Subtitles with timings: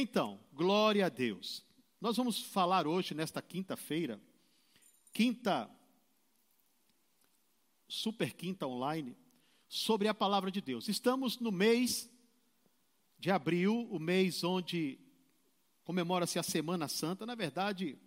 [0.00, 1.64] Então, glória a Deus.
[2.00, 4.20] Nós vamos falar hoje, nesta quinta-feira,
[5.12, 5.68] quinta,
[7.88, 9.16] super quinta online,
[9.68, 10.88] sobre a palavra de Deus.
[10.88, 12.08] Estamos no mês
[13.18, 15.00] de abril, o mês onde
[15.82, 17.26] comemora-se a Semana Santa.
[17.26, 17.98] Na verdade,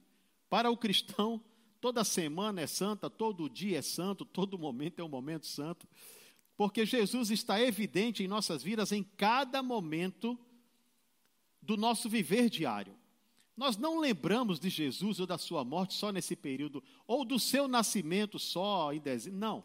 [0.50, 1.44] para o cristão,
[1.82, 5.86] toda semana é santa, todo dia é santo, todo momento é um momento santo,
[6.56, 10.40] porque Jesus está evidente em nossas vidas em cada momento
[11.62, 12.96] do nosso viver diário.
[13.56, 17.68] Nós não lembramos de Jesus ou da sua morte só nesse período, ou do seu
[17.68, 19.40] nascimento só em dezembro.
[19.40, 19.64] Não.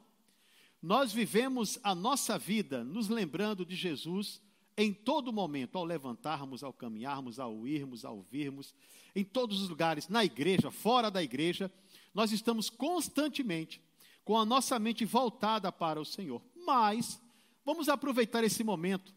[0.82, 4.40] Nós vivemos a nossa vida nos lembrando de Jesus
[4.77, 8.74] em todo momento, ao levantarmos, ao caminharmos, ao irmos, ao virmos,
[9.15, 11.73] em todos os lugares, na igreja, fora da igreja,
[12.12, 13.80] nós estamos constantemente
[14.23, 16.42] com a nossa mente voltada para o Senhor.
[16.66, 17.18] Mas
[17.65, 19.15] vamos aproveitar esse momento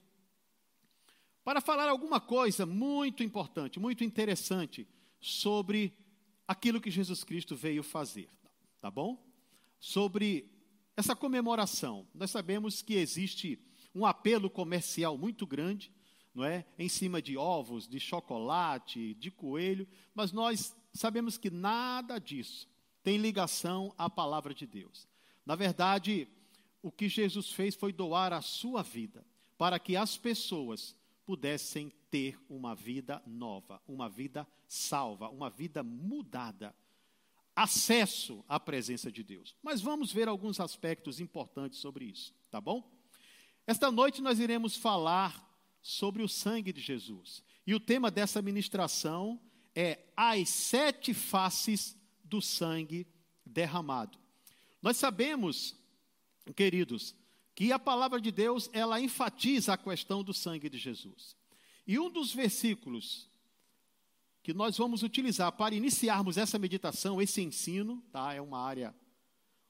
[1.49, 4.87] para falar alguma coisa muito importante, muito interessante
[5.19, 5.91] sobre
[6.47, 8.29] aquilo que Jesus Cristo veio fazer,
[8.79, 9.19] tá bom?
[9.79, 10.47] Sobre
[10.95, 12.07] essa comemoração.
[12.13, 13.57] Nós sabemos que existe
[13.95, 15.91] um apelo comercial muito grande,
[16.35, 16.67] não é?
[16.77, 22.69] Em cima de ovos, de chocolate, de coelho, mas nós sabemos que nada disso
[23.01, 25.07] tem ligação à palavra de Deus.
[25.43, 26.27] Na verdade,
[26.79, 29.25] o que Jesus fez foi doar a sua vida
[29.57, 30.95] para que as pessoas
[31.29, 36.75] pudessem ter uma vida nova, uma vida salva, uma vida mudada,
[37.55, 39.55] acesso à presença de Deus.
[39.61, 42.91] Mas vamos ver alguns aspectos importantes sobre isso, tá bom?
[43.67, 45.47] Esta noite nós iremos falar
[45.83, 47.43] sobre o sangue de Jesus.
[47.67, 49.39] E o tema dessa ministração
[49.75, 53.05] é as sete faces do sangue
[53.45, 54.17] derramado.
[54.81, 55.75] Nós sabemos,
[56.55, 57.15] queridos,
[57.59, 61.35] que a palavra de Deus, ela enfatiza a questão do sangue de Jesus.
[61.85, 63.29] E um dos versículos
[64.41, 68.33] que nós vamos utilizar para iniciarmos essa meditação, esse ensino, tá?
[68.33, 68.95] É uma área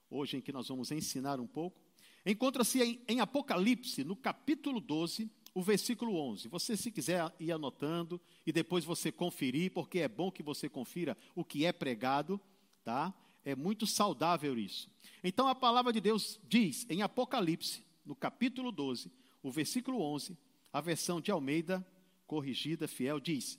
[0.08, 1.82] hoje em que nós vamos ensinar um pouco.
[2.24, 6.46] Encontra-se em, em Apocalipse, no capítulo 12, o versículo 11.
[6.46, 11.18] Você, se quiser ir anotando e depois você conferir, porque é bom que você confira
[11.34, 12.40] o que é pregado,
[12.84, 13.12] tá?
[13.44, 14.90] É muito saudável isso.
[15.22, 19.10] Então a palavra de Deus diz em Apocalipse, no capítulo 12,
[19.42, 20.36] o versículo 11,
[20.72, 21.86] a versão de Almeida,
[22.26, 23.58] corrigida, fiel, diz: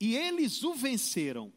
[0.00, 1.52] E eles o venceram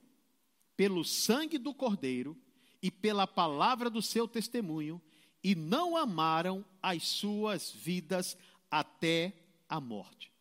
[0.76, 2.38] pelo sangue do Cordeiro
[2.82, 5.02] e pela palavra do seu testemunho,
[5.44, 8.38] e não amaram as suas vidas
[8.70, 9.34] até
[9.70, 10.32] a morte.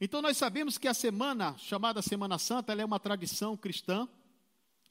[0.00, 4.08] Então nós sabemos que a semana chamada Semana Santa, é uma tradição cristã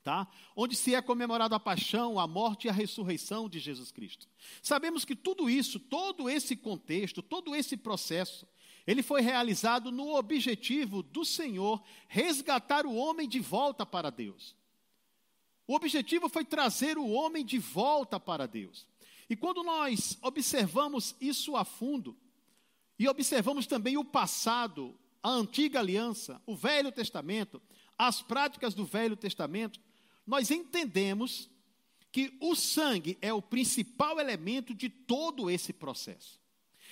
[0.03, 0.27] tá?
[0.55, 4.27] onde se é comemorado a paixão, a morte e a ressurreição de Jesus Cristo.
[4.61, 8.47] Sabemos que tudo isso, todo esse contexto, todo esse processo,
[8.85, 14.55] ele foi realizado no objetivo do Senhor resgatar o homem de volta para Deus.
[15.65, 18.85] O objetivo foi trazer o homem de volta para Deus.
[19.29, 22.17] E quando nós observamos isso a fundo,
[22.99, 27.61] e observamos também o passado, a antiga aliança, o Velho Testamento,
[27.97, 29.79] as práticas do Velho Testamento,
[30.25, 31.49] nós entendemos
[32.11, 36.39] que o sangue é o principal elemento de todo esse processo.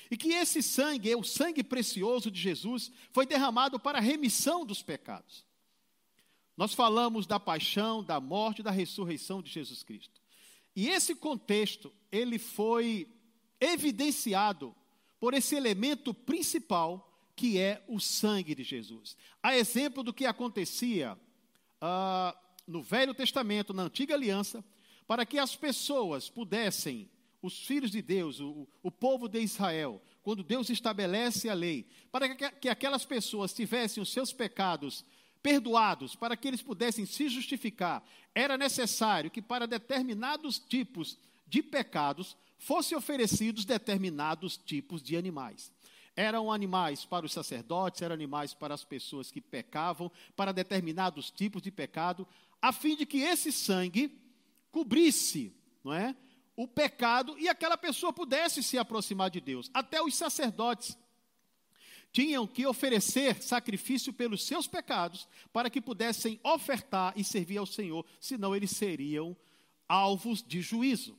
[0.10, 4.82] E que esse sangue, o sangue precioso de Jesus, foi derramado para a remissão dos
[4.82, 5.46] pecados.
[6.58, 10.22] Nós falamos da paixão, da morte da ressurreição de Jesus Cristo.
[10.76, 13.08] E esse contexto, ele foi
[13.60, 14.76] evidenciado
[15.20, 19.16] por esse elemento principal, que é o sangue de Jesus.
[19.42, 21.18] A exemplo do que acontecia
[21.82, 22.38] uh,
[22.72, 24.64] no Velho Testamento, na Antiga Aliança,
[25.06, 27.10] para que as pessoas pudessem,
[27.42, 32.34] os filhos de Deus, o, o povo de Israel, quando Deus estabelece a lei, para
[32.34, 35.04] que, que aquelas pessoas tivessem os seus pecados
[35.42, 41.18] perdoados, para que eles pudessem se justificar, era necessário que para determinados tipos
[41.48, 45.72] de pecados fossem oferecidos determinados tipos de animais.
[46.16, 51.62] Eram animais para os sacerdotes, eram animais para as pessoas que pecavam, para determinados tipos
[51.62, 52.28] de pecado
[52.62, 54.18] a fim de que esse sangue
[54.72, 55.54] cobrisse,
[55.84, 56.16] não é?
[56.56, 59.70] O pecado e aquela pessoa pudesse se aproximar de Deus.
[59.74, 60.98] Até os sacerdotes
[62.12, 68.06] tinham que oferecer sacrifício pelos seus pecados para que pudessem ofertar e servir ao Senhor,
[68.20, 69.36] senão eles seriam
[69.88, 71.18] alvos de juízo.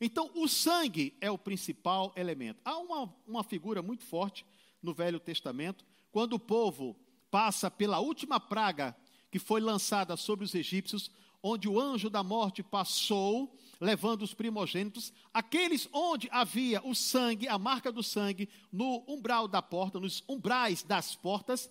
[0.00, 2.60] Então, o sangue é o principal elemento.
[2.64, 4.46] Há uma, uma figura muito forte
[4.82, 6.96] no Velho Testamento, quando o povo
[7.30, 8.96] passa pela última praga
[9.30, 11.10] que foi lançada sobre os egípcios,
[11.42, 17.58] onde o anjo da morte passou, levando os primogênitos, aqueles onde havia o sangue, a
[17.58, 21.70] marca do sangue, no umbral da porta, nos umbrais das portas,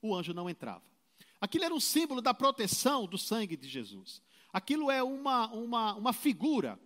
[0.00, 0.82] o anjo não entrava.
[1.40, 4.22] Aquilo era um símbolo da proteção do sangue de Jesus.
[4.52, 6.78] Aquilo é uma, uma, uma figura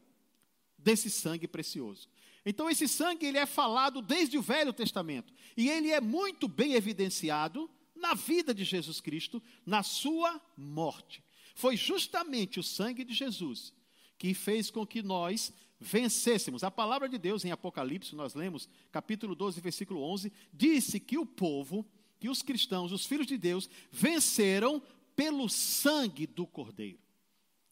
[0.78, 2.08] desse sangue precioso.
[2.44, 6.74] Então esse sangue ele é falado desde o Velho Testamento e ele é muito bem
[6.74, 11.22] evidenciado na vida de Jesus Cristo, na sua morte.
[11.54, 13.74] Foi justamente o sangue de Jesus
[14.18, 16.64] que fez com que nós vencêssemos.
[16.64, 21.26] A palavra de Deus em Apocalipse, nós lemos, capítulo 12, versículo 11, disse que o
[21.26, 21.86] povo,
[22.18, 24.82] que os cristãos, os filhos de Deus, venceram
[25.14, 26.98] pelo sangue do Cordeiro.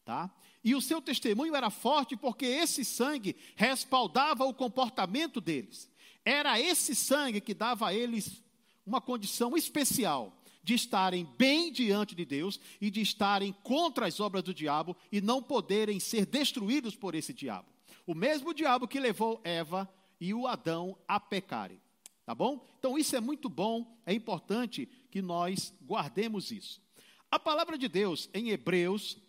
[0.03, 0.31] Tá?
[0.63, 5.89] E o seu testemunho era forte porque esse sangue respaldava o comportamento deles.
[6.23, 8.43] Era esse sangue que dava a eles
[8.85, 14.43] uma condição especial de estarem bem diante de Deus e de estarem contra as obras
[14.43, 17.67] do diabo e não poderem ser destruídos por esse diabo.
[18.05, 19.87] O mesmo diabo que levou Eva
[20.19, 21.79] e o Adão a pecarem.
[22.25, 22.65] Tá bom?
[22.79, 26.81] Então isso é muito bom, é importante que nós guardemos isso.
[27.29, 29.19] A palavra de Deus em Hebreus,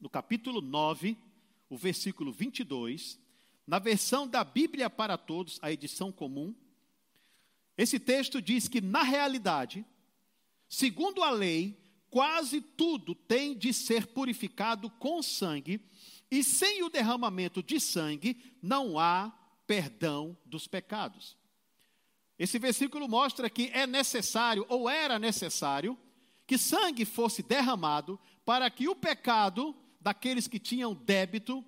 [0.00, 1.18] no capítulo 9,
[1.68, 3.18] o versículo 22,
[3.66, 6.54] na versão da Bíblia para Todos, a edição comum,
[7.80, 9.86] esse texto diz que, na realidade,
[10.68, 15.80] segundo a lei, quase tudo tem de ser purificado com sangue,
[16.30, 19.32] e sem o derramamento de sangue não há
[19.66, 21.38] perdão dos pecados.
[22.38, 25.98] Esse versículo mostra que é necessário, ou era necessário,
[26.46, 31.64] que sangue fosse derramado para que o pecado daqueles que tinham débito,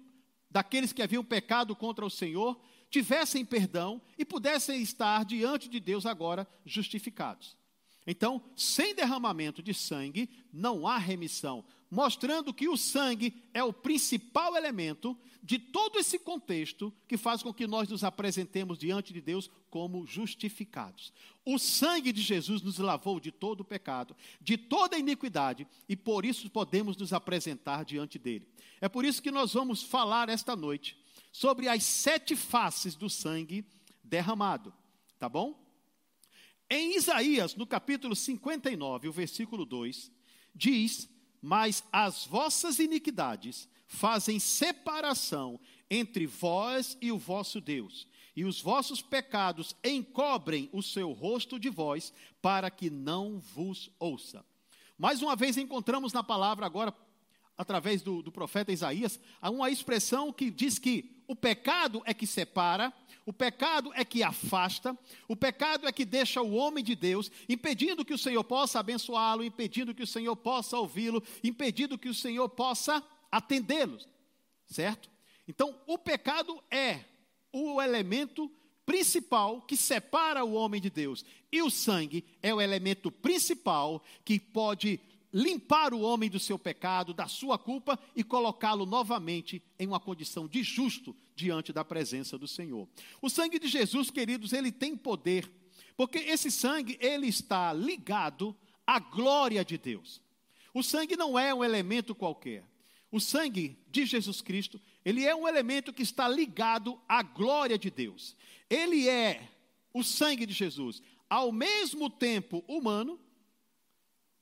[0.50, 2.60] daqueles que haviam pecado contra o Senhor,
[2.92, 7.56] tivessem perdão e pudessem estar diante de Deus agora justificados.
[8.06, 14.56] Então, sem derramamento de sangue, não há remissão, mostrando que o sangue é o principal
[14.56, 19.50] elemento de todo esse contexto que faz com que nós nos apresentemos diante de Deus
[19.70, 21.12] como justificados.
[21.44, 25.96] O sangue de Jesus nos lavou de todo o pecado, de toda a iniquidade, e
[25.96, 28.46] por isso podemos nos apresentar diante dele.
[28.80, 30.96] É por isso que nós vamos falar esta noite
[31.32, 33.64] sobre as sete faces do sangue
[34.04, 34.72] derramado.
[35.18, 35.58] Tá bom?
[36.70, 40.12] Em Isaías, no capítulo 59, o versículo 2,
[40.54, 41.08] diz:
[41.40, 45.58] Mas as vossas iniquidades fazem separação
[45.90, 51.68] entre vós e o vosso Deus, e os vossos pecados encobrem o seu rosto de
[51.68, 54.44] vós, para que não vos ouça.
[54.96, 56.92] Mais uma vez encontramos na palavra, agora,
[57.56, 62.92] através do, do profeta Isaías, uma expressão que diz que o pecado é que separa,
[63.24, 68.04] o pecado é que afasta, o pecado é que deixa o homem de Deus, impedindo
[68.04, 72.48] que o Senhor possa abençoá-lo, impedindo que o Senhor possa ouvi-lo, impedindo que o Senhor
[72.48, 73.98] possa atendê-lo,
[74.66, 75.08] certo?
[75.46, 77.00] Então, o pecado é
[77.52, 78.50] o elemento
[78.84, 84.40] principal que separa o homem de Deus, e o sangue é o elemento principal que
[84.40, 84.98] pode
[85.32, 90.46] limpar o homem do seu pecado, da sua culpa e colocá-lo novamente em uma condição
[90.46, 92.86] de justo diante da presença do Senhor.
[93.20, 95.50] O sangue de Jesus, queridos, ele tem poder,
[95.96, 98.56] porque esse sangue ele está ligado
[98.86, 100.20] à glória de Deus.
[100.74, 102.64] O sangue não é um elemento qualquer.
[103.10, 107.90] O sangue de Jesus Cristo, ele é um elemento que está ligado à glória de
[107.90, 108.34] Deus.
[108.70, 109.50] Ele é
[109.92, 113.20] o sangue de Jesus, ao mesmo tempo humano,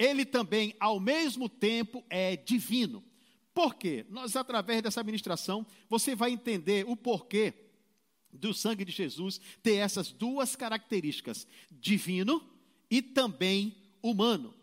[0.00, 3.04] ele também, ao mesmo tempo, é divino.
[3.52, 4.06] Por quê?
[4.08, 7.52] Nós, através dessa ministração, você vai entender o porquê
[8.32, 12.42] do sangue de Jesus ter essas duas características, divino
[12.90, 14.54] e também humano.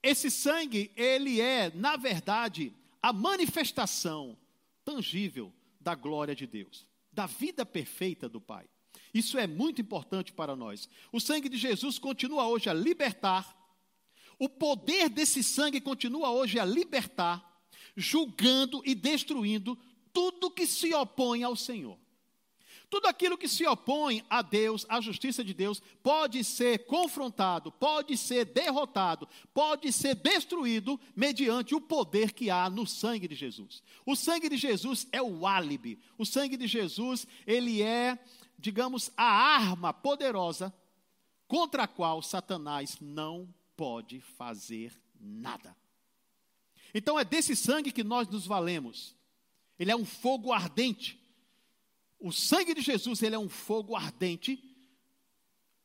[0.00, 4.38] Esse sangue, ele é, na verdade, a manifestação
[4.84, 8.68] tangível da glória de Deus, da vida perfeita do Pai.
[9.12, 10.88] Isso é muito importante para nós.
[11.10, 13.56] O sangue de Jesus continua hoje a libertar,
[14.40, 17.62] o poder desse sangue continua hoje a libertar,
[17.94, 19.78] julgando e destruindo
[20.14, 21.98] tudo que se opõe ao Senhor.
[22.88, 28.16] Tudo aquilo que se opõe a Deus, à justiça de Deus, pode ser confrontado, pode
[28.16, 33.82] ser derrotado, pode ser destruído mediante o poder que há no sangue de Jesus.
[34.06, 36.00] O sangue de Jesus é o álibi.
[36.16, 38.18] O sangue de Jesus, ele é,
[38.58, 40.74] digamos, a arma poderosa
[41.46, 43.46] contra a qual Satanás não
[43.80, 45.74] pode fazer nada.
[46.92, 49.16] Então é desse sangue que nós nos valemos.
[49.78, 51.18] Ele é um fogo ardente.
[52.18, 54.62] O sangue de Jesus, ele é um fogo ardente,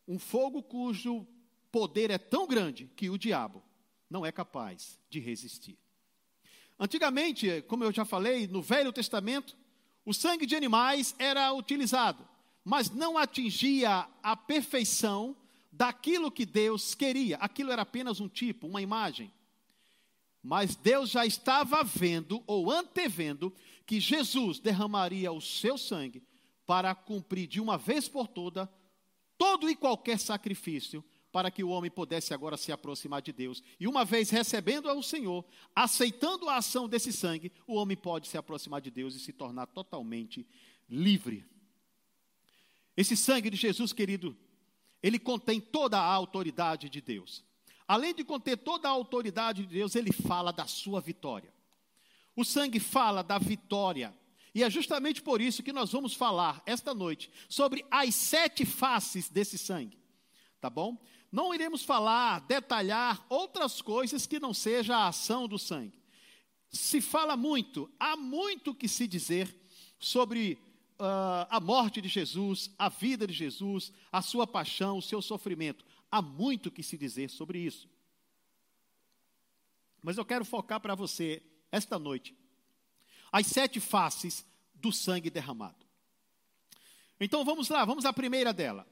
[0.05, 1.25] um fogo cujo
[1.71, 3.63] poder é tão grande que o diabo
[4.09, 5.79] não é capaz de resistir.
[6.77, 9.57] Antigamente, como eu já falei, no Velho Testamento,
[10.03, 12.27] o sangue de animais era utilizado,
[12.61, 15.33] mas não atingia a perfeição
[15.75, 17.37] daquilo que Deus queria.
[17.37, 19.31] Aquilo era apenas um tipo, uma imagem.
[20.41, 23.53] Mas Deus já estava vendo ou antevendo
[23.85, 26.23] que Jesus derramaria o seu sangue
[26.65, 28.71] para cumprir de uma vez por toda
[29.37, 33.61] todo e qualquer sacrifício para que o homem pudesse agora se aproximar de Deus.
[33.77, 35.43] E uma vez recebendo ao Senhor,
[35.75, 39.65] aceitando a ação desse sangue, o homem pode se aproximar de Deus e se tornar
[39.67, 40.47] totalmente
[40.87, 41.45] livre.
[42.95, 44.37] Esse sangue de Jesus, querido,
[45.05, 47.43] ele contém toda a autoridade de Deus.
[47.87, 51.53] Além de conter toda a autoridade de Deus, ele fala da sua vitória.
[52.35, 54.11] O sangue fala da vitória.
[54.51, 59.29] E é justamente por isso que nós vamos falar esta noite sobre as sete faces
[59.29, 59.99] desse sangue.
[60.59, 60.97] Tá bom?
[61.31, 66.01] Não iremos falar, detalhar outras coisas que não seja a ação do sangue.
[66.71, 69.55] Se fala muito, há muito que se dizer
[69.99, 70.57] sobre
[70.99, 75.85] uh, a morte de Jesus, a vida de Jesus, a sua paixão, o seu sofrimento.
[76.11, 77.89] Há muito que se dizer sobre isso.
[80.01, 82.37] Mas eu quero focar para você, esta noite,
[83.31, 85.85] as sete faces do sangue derramado.
[87.19, 88.87] Então vamos lá, vamos à primeira dela.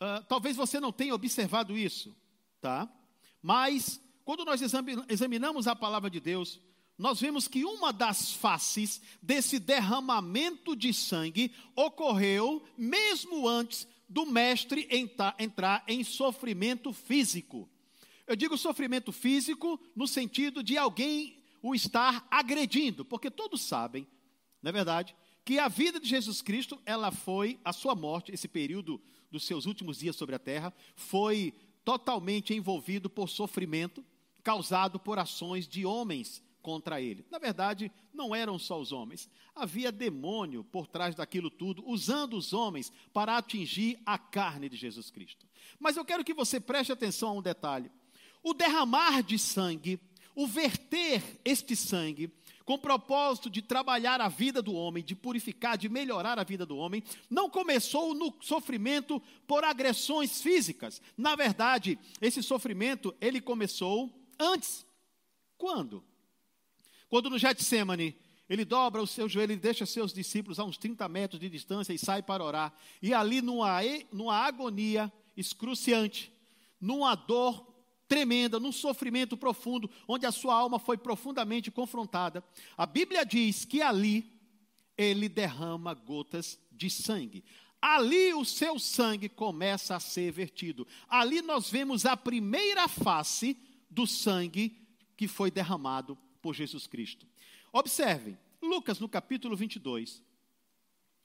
[0.00, 2.16] Uh, talvez você não tenha observado isso,
[2.60, 2.88] tá?
[3.42, 4.60] Mas, quando nós
[5.08, 6.60] examinamos a palavra de Deus,
[6.96, 14.88] nós vemos que uma das faces desse derramamento de sangue ocorreu mesmo antes do mestre
[15.38, 17.68] entrar em sofrimento físico.
[18.26, 24.06] Eu digo sofrimento físico no sentido de alguém o estar agredindo, porque todos sabem,
[24.62, 28.46] não é verdade, que a vida de Jesus Cristo, ela foi, a sua morte, esse
[28.46, 31.52] período dos seus últimos dias sobre a terra, foi
[31.84, 34.04] totalmente envolvido por sofrimento
[34.42, 37.26] causado por ações de homens contra ele.
[37.30, 42.54] Na verdade, não eram só os homens, havia demônio por trás daquilo tudo, usando os
[42.54, 45.46] homens para atingir a carne de Jesus Cristo.
[45.78, 47.92] Mas eu quero que você preste atenção a um detalhe:
[48.42, 50.00] o derramar de sangue,
[50.34, 52.32] o verter este sangue,
[52.64, 56.78] com propósito de trabalhar a vida do homem, de purificar, de melhorar a vida do
[56.78, 61.02] homem, não começou no sofrimento por agressões físicas.
[61.14, 64.86] Na verdade, esse sofrimento, ele começou antes.
[65.58, 66.02] Quando?
[67.08, 68.16] Quando no Getsemane,
[68.48, 71.92] ele dobra o seu joelho e deixa seus discípulos a uns 30 metros de distância
[71.92, 72.74] e sai para orar.
[73.00, 73.80] E ali, numa,
[74.12, 76.32] numa agonia excruciante,
[76.80, 77.74] numa dor
[78.06, 82.44] tremenda, num sofrimento profundo, onde a sua alma foi profundamente confrontada.
[82.76, 84.30] A Bíblia diz que ali
[84.96, 87.44] ele derrama gotas de sangue.
[87.80, 90.86] Ali o seu sangue começa a ser vertido.
[91.08, 93.56] Ali nós vemos a primeira face
[93.90, 94.76] do sangue
[95.16, 97.26] que foi derramado por Jesus Cristo.
[97.72, 100.22] Observem, Lucas no capítulo 22,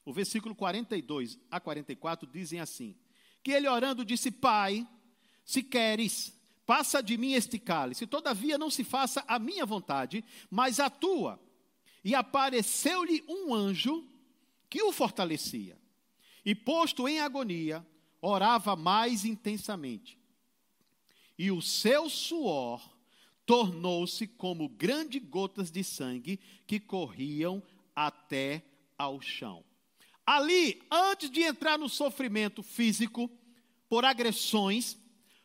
[0.06, 2.96] o versículo 42 a 44 dizem assim:
[3.44, 4.88] Que ele orando disse: Pai,
[5.44, 6.34] se queres,
[6.66, 11.42] Passa de mim este cálice, todavia não se faça a minha vontade, mas a tua.
[12.04, 14.08] E apareceu-lhe um anjo
[14.70, 15.76] que o fortalecia.
[16.46, 17.84] E posto em agonia,
[18.22, 20.16] orava mais intensamente.
[21.40, 22.99] E o seu suor
[23.50, 27.64] tornou-se como grandes gotas de sangue que corriam
[27.96, 28.64] até
[28.96, 29.66] ao chão.
[30.24, 33.28] Ali, antes de entrar no sofrimento físico,
[33.90, 35.00] por agressões,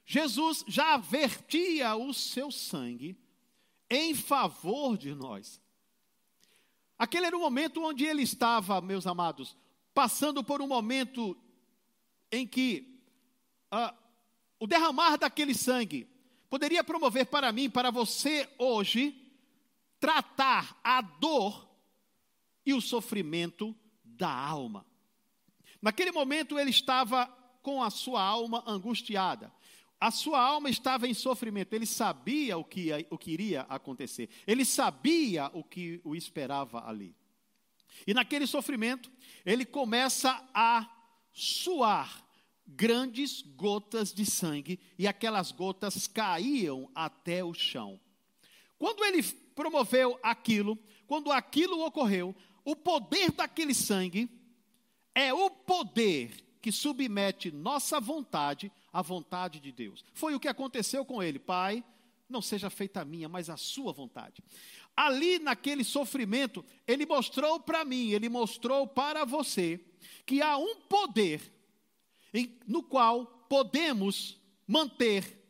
[0.04, 3.16] Jesus já vertia o seu sangue
[3.88, 5.58] em favor de nós.
[6.98, 9.56] Aquele era o momento onde ele estava, meus amados,
[9.94, 11.34] passando por um momento
[12.30, 13.00] em que
[13.70, 13.94] ah,
[14.60, 16.06] o derramar daquele sangue
[16.54, 19.12] poderia promover para mim, para você hoje,
[19.98, 21.68] tratar a dor
[22.64, 24.86] e o sofrimento da alma.
[25.82, 27.26] Naquele momento ele estava
[27.60, 29.52] com a sua alma angustiada.
[30.00, 34.64] A sua alma estava em sofrimento, ele sabia o que, o que iria acontecer, ele
[34.64, 37.16] sabia o que o esperava ali.
[38.06, 39.10] E naquele sofrimento,
[39.44, 40.88] ele começa a
[41.32, 42.23] suar
[42.66, 48.00] grandes gotas de sangue, e aquelas gotas caíam até o chão.
[48.78, 49.22] Quando ele
[49.54, 54.28] promoveu aquilo, quando aquilo ocorreu, o poder daquele sangue
[55.14, 60.04] é o poder que submete nossa vontade à vontade de Deus.
[60.14, 61.38] Foi o que aconteceu com ele.
[61.38, 61.84] Pai,
[62.28, 64.42] não seja feita a minha, mas a sua vontade.
[64.96, 69.78] Ali naquele sofrimento, ele mostrou para mim, ele mostrou para você,
[70.24, 71.53] que há um poder
[72.34, 75.40] em, no qual podemos manter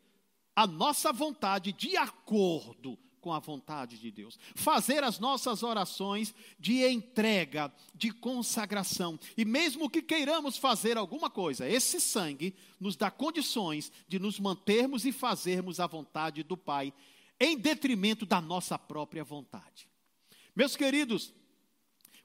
[0.55, 4.37] a nossa vontade de acordo com a vontade de Deus.
[4.53, 9.19] Fazer as nossas orações de entrega, de consagração.
[9.35, 15.05] E mesmo que queiramos fazer alguma coisa, esse sangue nos dá condições de nos mantermos
[15.05, 16.93] e fazermos a vontade do Pai,
[17.39, 19.89] em detrimento da nossa própria vontade.
[20.55, 21.33] Meus queridos,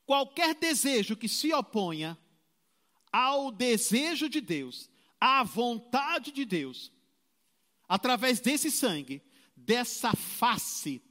[0.04, 2.16] qualquer desejo que se oponha
[3.12, 4.90] ao desejo de Deus,
[5.20, 6.92] à vontade de Deus,
[7.88, 9.22] através desse sangue,
[9.56, 11.02] dessa face,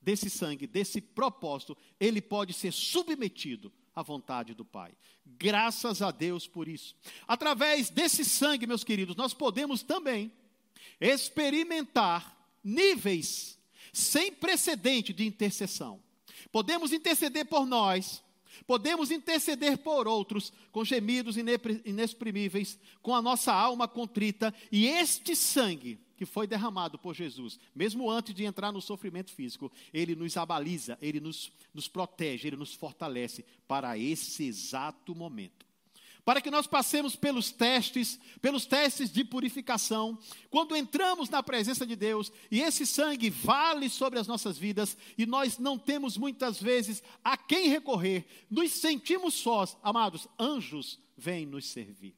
[0.00, 4.92] desse sangue, desse propósito, ele pode ser submetido à vontade do Pai.
[5.24, 6.94] Graças a Deus por isso.
[7.26, 10.32] Através desse sangue, meus queridos, nós podemos também
[11.00, 13.58] experimentar níveis
[13.92, 16.02] sem precedente de intercessão.
[16.50, 18.22] Podemos interceder por nós,
[18.66, 21.36] podemos interceder por outros com gemidos
[21.84, 28.10] inexprimíveis, com a nossa alma contrita, e este sangue que foi derramado por Jesus, mesmo
[28.10, 32.74] antes de entrar no sofrimento físico, ele nos abaliza, ele nos, nos protege, ele nos
[32.74, 35.71] fortalece para esse exato momento
[36.24, 40.18] para que nós passemos pelos testes, pelos testes de purificação,
[40.50, 45.26] quando entramos na presença de Deus e esse sangue vale sobre as nossas vidas e
[45.26, 51.66] nós não temos muitas vezes a quem recorrer, nos sentimos sós, amados, anjos vêm nos
[51.66, 52.16] servir.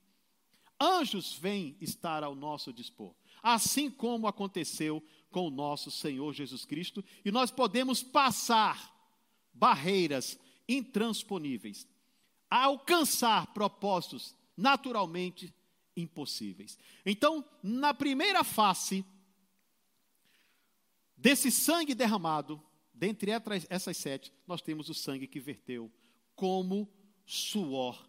[0.78, 7.02] Anjos vêm estar ao nosso dispor, assim como aconteceu com o nosso Senhor Jesus Cristo,
[7.24, 8.92] e nós podemos passar
[9.52, 11.86] barreiras intransponíveis
[12.50, 15.52] a alcançar propósitos naturalmente
[15.96, 16.78] impossíveis.
[17.04, 19.04] Então, na primeira face
[21.16, 23.30] desse sangue derramado, dentre
[23.68, 25.90] essas sete, nós temos o sangue que verteu
[26.34, 26.88] como
[27.26, 28.08] suor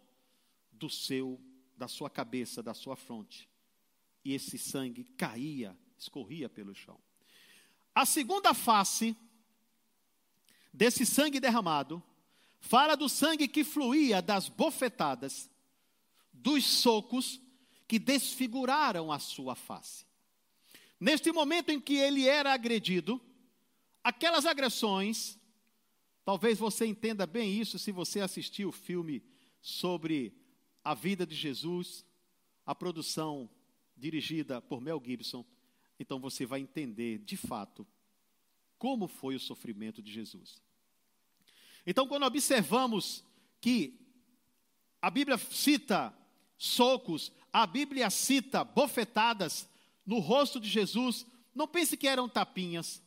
[0.70, 1.40] do seu,
[1.76, 3.48] da sua cabeça, da sua fronte.
[4.24, 7.00] E esse sangue caía, escorria pelo chão.
[7.94, 9.16] A segunda face
[10.72, 12.02] desse sangue derramado
[12.60, 15.50] Fala do sangue que fluía das bofetadas,
[16.32, 17.40] dos socos
[17.86, 20.04] que desfiguraram a sua face.
[20.98, 23.20] Neste momento em que ele era agredido,
[24.02, 25.38] aquelas agressões,
[26.24, 29.22] talvez você entenda bem isso se você assistiu o filme
[29.60, 30.34] sobre
[30.82, 32.04] a vida de Jesus,
[32.64, 33.50] a produção
[33.96, 35.44] dirigida por Mel Gibson,
[35.98, 37.86] então você vai entender de fato
[38.78, 40.62] como foi o sofrimento de Jesus.
[41.86, 43.24] Então, quando observamos
[43.60, 43.98] que
[45.00, 46.12] a Bíblia cita
[46.58, 49.68] socos, a Bíblia cita bofetadas
[50.04, 53.00] no rosto de Jesus, não pense que eram tapinhas.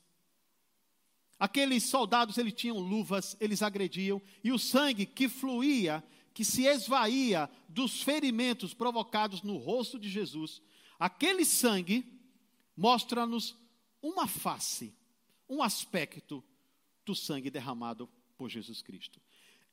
[1.38, 7.50] Aqueles soldados, eles tinham luvas, eles agrediam, e o sangue que fluía, que se esvaía
[7.68, 10.62] dos ferimentos provocados no rosto de Jesus,
[10.98, 12.06] aquele sangue
[12.76, 13.58] mostra-nos
[14.02, 14.94] uma face,
[15.50, 16.44] um aspecto
[17.06, 19.20] do sangue derramado por Jesus Cristo.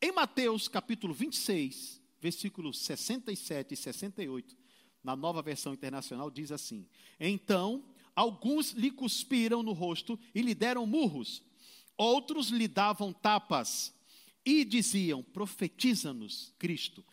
[0.02, 4.56] Em Mateus capítulo 26, versículos 67 e 68,
[5.04, 6.84] na nova versão internacional, diz assim:
[7.20, 11.44] Então alguns lhe cuspiram no rosto e lhe deram murros,
[11.96, 13.94] outros lhe davam tapas
[14.44, 17.04] e diziam: Profetiza-nos, Cristo,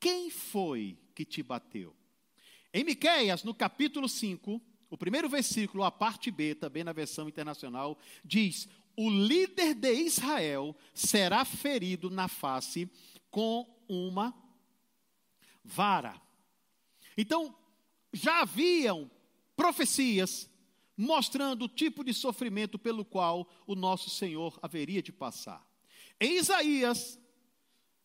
[0.00, 1.94] quem foi que te bateu?
[2.72, 7.98] Em Miqueias, no capítulo 5, o primeiro versículo, a parte B, também na versão internacional,
[8.24, 12.90] diz: o líder de Israel será ferido na face
[13.30, 14.34] com uma
[15.64, 16.20] vara.
[17.16, 17.54] Então,
[18.12, 19.10] já haviam
[19.56, 20.50] profecias
[20.96, 25.66] mostrando o tipo de sofrimento pelo qual o nosso Senhor haveria de passar.
[26.20, 27.18] Em Isaías,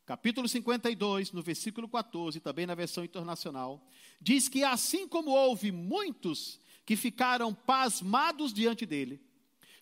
[0.05, 3.85] capítulo 52, no versículo 14, também na versão internacional,
[4.21, 9.21] diz que assim como houve muitos que ficaram pasmados diante dele,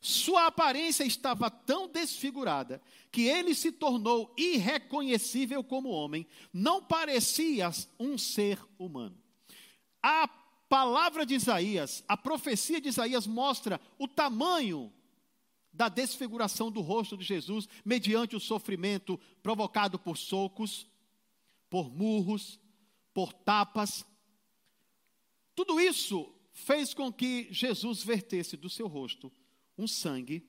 [0.06, 2.80] sua aparência estava tão desfigurada
[3.12, 9.18] que ele se tornou irreconhecível como homem, não parecia um ser humano.
[10.04, 10.28] A
[10.70, 14.94] palavra de Isaías, a profecia de Isaías mostra o tamanho
[15.74, 20.86] da desfiguração do rosto de Jesus mediante o sofrimento provocado por socos,
[21.68, 22.60] por murros,
[23.12, 24.06] por tapas.
[25.56, 29.32] Tudo isso fez com que Jesus vertesse do seu rosto
[29.78, 30.48] um sangue,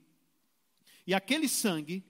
[1.06, 2.04] e aquele sangue,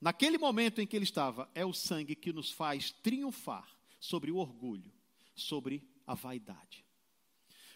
[0.00, 3.68] naquele momento em que ele estava, é o sangue que nos faz triunfar
[3.98, 4.92] sobre o orgulho,
[5.34, 6.84] sobre a vaidade.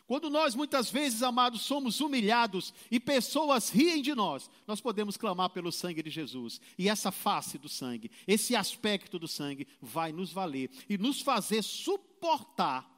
[0.06, 5.48] Quando nós, muitas vezes, amados, somos humilhados e pessoas riem de nós, nós podemos clamar
[5.48, 6.60] pelo sangue de Jesus.
[6.76, 11.62] E essa face do sangue, esse aspecto do sangue, vai nos valer e nos fazer
[11.62, 12.90] suportar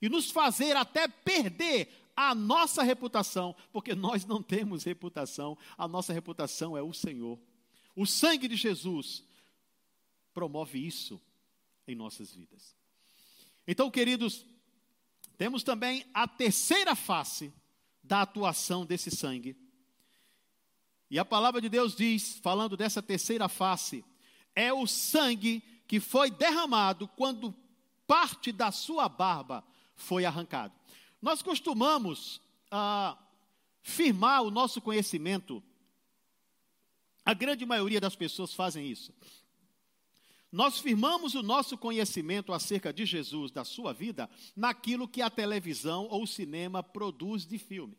[0.00, 6.12] e nos fazer até perder a nossa reputação, porque nós não temos reputação, a nossa
[6.12, 7.38] reputação é o Senhor.
[7.96, 9.24] O sangue de Jesus
[10.32, 11.20] promove isso
[11.86, 12.74] em nossas vidas.
[13.66, 14.44] Então, queridos,
[15.36, 17.52] temos também a terceira face
[18.02, 19.56] da atuação desse sangue.
[21.10, 24.04] E a palavra de Deus diz, falando dessa terceira face,
[24.54, 27.54] é o sangue que foi derramado quando
[28.06, 30.74] parte da sua barba foi arrancado.
[31.24, 32.38] Nós costumamos
[32.70, 33.16] ah,
[33.80, 35.62] firmar o nosso conhecimento,
[37.24, 39.10] a grande maioria das pessoas fazem isso.
[40.52, 46.06] Nós firmamos o nosso conhecimento acerca de Jesus, da sua vida, naquilo que a televisão
[46.10, 47.96] ou o cinema produz de filme.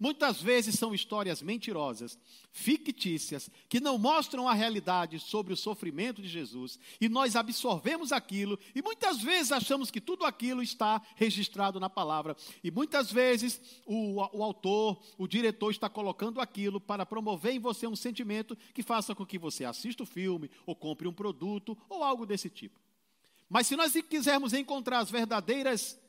[0.00, 2.18] Muitas vezes são histórias mentirosas,
[2.50, 8.58] fictícias, que não mostram a realidade sobre o sofrimento de Jesus, e nós absorvemos aquilo,
[8.74, 12.34] e muitas vezes achamos que tudo aquilo está registrado na palavra,
[12.64, 17.86] e muitas vezes o, o autor, o diretor está colocando aquilo para promover em você
[17.86, 22.02] um sentimento que faça com que você assista o filme, ou compre um produto, ou
[22.02, 22.80] algo desse tipo.
[23.50, 26.00] Mas se nós quisermos encontrar as verdadeiras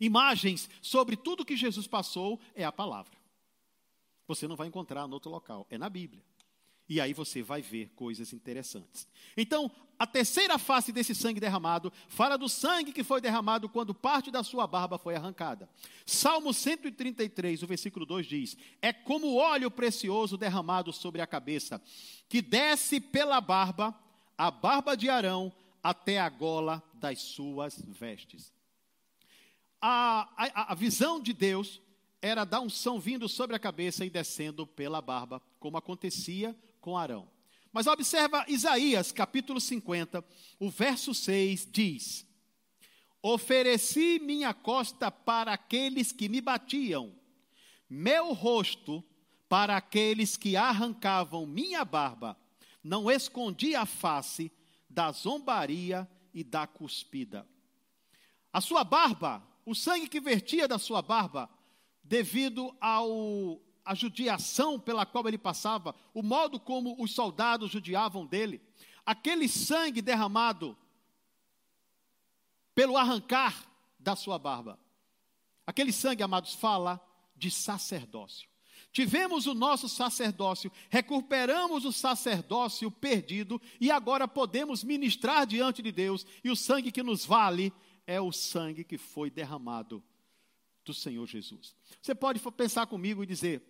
[0.00, 3.16] imagens sobre tudo que Jesus passou é a palavra.
[4.26, 6.22] Você não vai encontrar no outro local, é na Bíblia.
[6.88, 9.08] E aí você vai ver coisas interessantes.
[9.36, 14.30] Então, a terceira face desse sangue derramado fala do sangue que foi derramado quando parte
[14.30, 15.68] da sua barba foi arrancada.
[16.04, 21.82] Salmo 133, o versículo 2 diz: É como óleo precioso derramado sobre a cabeça,
[22.28, 23.98] que desce pela barba,
[24.38, 28.55] a barba de Arão, até a gola das suas vestes
[29.88, 31.80] a, a, a visão de Deus
[32.20, 37.28] era da unção vindo sobre a cabeça e descendo pela barba, como acontecia com Arão.
[37.72, 40.24] Mas observa Isaías, capítulo 50,
[40.58, 42.26] o verso 6 diz:
[43.22, 47.14] Ofereci minha costa para aqueles que me batiam,
[47.88, 49.04] meu rosto
[49.48, 52.36] para aqueles que arrancavam minha barba,
[52.82, 54.50] não escondi a face
[54.90, 57.46] da zombaria e da cuspida.
[58.52, 61.50] A sua barba o sangue que vertia da sua barba,
[62.02, 68.60] devido ao a judiação pela qual ele passava, o modo como os soldados judiavam dele,
[69.04, 70.76] aquele sangue derramado
[72.74, 73.64] pelo arrancar
[73.98, 74.78] da sua barba.
[75.64, 77.00] Aquele sangue, amados, fala
[77.36, 78.48] de sacerdócio.
[78.92, 86.26] Tivemos o nosso sacerdócio, recuperamos o sacerdócio perdido e agora podemos ministrar diante de Deus,
[86.42, 87.72] e o sangue que nos vale
[88.06, 90.02] é o sangue que foi derramado
[90.84, 91.74] do Senhor Jesus.
[92.00, 93.62] Você pode pensar comigo e dizer,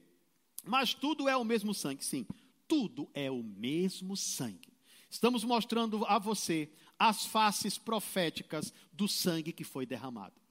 [0.65, 2.05] mas tudo é o mesmo sangue.
[2.05, 2.27] Sim,
[2.69, 4.73] tudo é o mesmo sangue.
[5.09, 10.46] Estamos mostrando a você as faces proféticas do sangue que foi derramado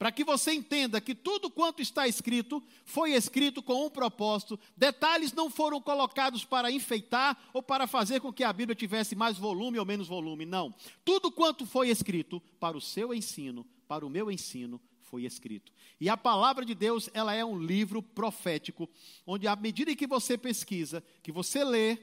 [0.00, 4.58] para que você entenda que tudo quanto está escrito foi escrito com um propósito.
[4.74, 9.36] Detalhes não foram colocados para enfeitar ou para fazer com que a Bíblia tivesse mais
[9.36, 10.46] volume ou menos volume.
[10.46, 10.74] Não.
[11.04, 15.70] Tudo quanto foi escrito para o seu ensino, para o meu ensino, foi escrito.
[16.00, 18.88] E a palavra de Deus, ela é um livro profético,
[19.26, 21.98] onde à medida que você pesquisa, que você lê,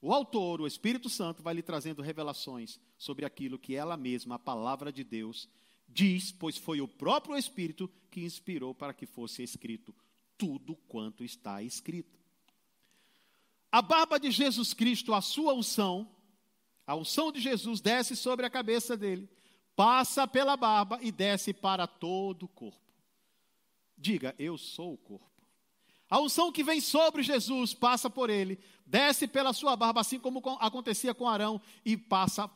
[0.00, 4.38] o autor, o Espírito Santo, vai lhe trazendo revelações sobre aquilo que ela mesma, a
[4.38, 5.48] palavra de Deus,
[5.92, 9.94] Diz, pois foi o próprio Espírito que inspirou para que fosse escrito
[10.38, 12.18] tudo quanto está escrito.
[13.70, 16.08] A barba de Jesus Cristo, a sua unção,
[16.86, 19.28] a unção de Jesus desce sobre a cabeça dele,
[19.76, 22.80] passa pela barba e desce para todo o corpo.
[23.96, 25.30] Diga, eu sou o corpo.
[26.08, 30.42] A unção que vem sobre Jesus passa por ele, desce pela sua barba, assim como
[30.58, 32.48] acontecia com Arão, e passa,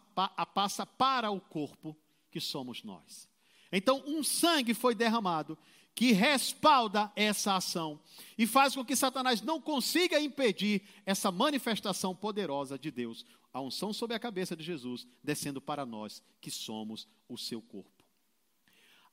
[0.55, 1.97] passa para o corpo
[2.37, 3.27] que somos nós.
[3.73, 5.57] Então, um sangue foi derramado
[5.95, 7.99] que respalda essa ação
[8.37, 13.91] e faz com que Satanás não consiga impedir essa manifestação poderosa de Deus, a unção
[13.91, 18.05] sobre a cabeça de Jesus, descendo para nós que somos o seu corpo.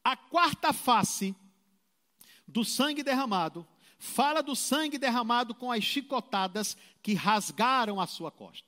[0.03, 1.33] A quarta face
[2.45, 3.65] do sangue derramado
[3.97, 8.67] fala do sangue derramado com as chicotadas que rasgaram a sua costa.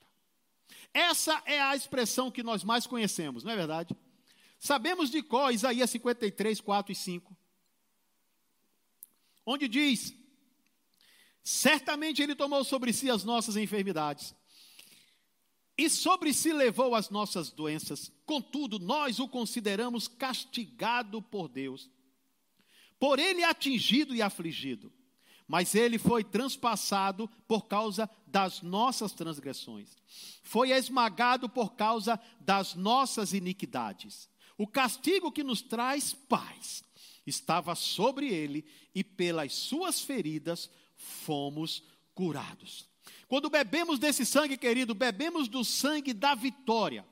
[0.94, 3.94] Essa é a expressão que nós mais conhecemos, não é verdade?
[4.66, 7.36] Sabemos de qual Isaías 53, 4 e 5.
[9.46, 10.12] Onde diz:
[11.44, 14.34] Certamente Ele tomou sobre si as nossas enfermidades,
[15.78, 18.10] e sobre si levou as nossas doenças.
[18.24, 21.88] Contudo, nós o consideramos castigado por Deus,
[22.98, 24.92] por Ele atingido e afligido.
[25.46, 29.96] Mas ele foi transpassado por causa das nossas transgressões,
[30.42, 34.28] foi esmagado por causa das nossas iniquidades.
[34.58, 36.82] O castigo que nos traz paz
[37.26, 38.64] estava sobre ele
[38.94, 41.82] e pelas suas feridas fomos
[42.14, 42.88] curados.
[43.28, 47.04] Quando bebemos desse sangue, querido, bebemos do sangue da vitória.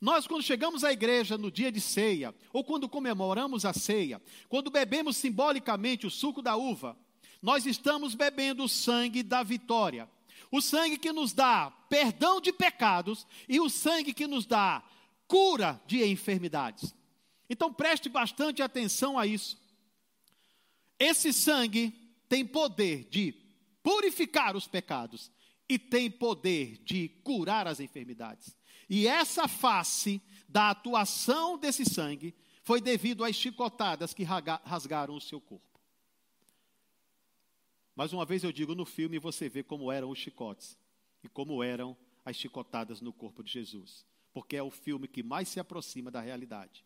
[0.00, 4.70] Nós, quando chegamos à igreja no dia de ceia, ou quando comemoramos a ceia, quando
[4.70, 6.96] bebemos simbolicamente o suco da uva,
[7.40, 10.08] nós estamos bebendo o sangue da vitória.
[10.50, 14.82] O sangue que nos dá perdão de pecados e o sangue que nos dá
[15.32, 16.94] cura de enfermidades.
[17.48, 19.58] Então preste bastante atenção a isso.
[20.98, 21.90] Esse sangue
[22.28, 23.32] tem poder de
[23.82, 25.32] purificar os pecados
[25.66, 28.54] e tem poder de curar as enfermidades.
[28.90, 35.40] E essa face da atuação desse sangue foi devido às chicotadas que rasgaram o seu
[35.40, 35.80] corpo.
[37.96, 40.76] Mais uma vez eu digo, no filme você vê como eram os chicotes
[41.24, 45.48] e como eram as chicotadas no corpo de Jesus, porque é o filme que mais
[45.48, 46.84] se aproxima da realidade.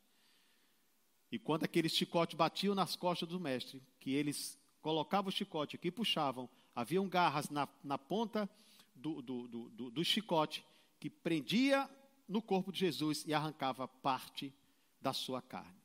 [1.31, 5.89] E quando aqueles chicotes batiam nas costas do mestre, que eles colocavam o chicote aqui
[5.89, 8.49] e puxavam, haviam garras na, na ponta
[8.95, 10.65] do, do, do, do chicote
[10.99, 11.89] que prendia
[12.29, 14.53] no corpo de Jesus e arrancava parte
[15.01, 15.77] da sua carne.